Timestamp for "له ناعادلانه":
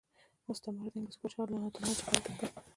1.43-1.71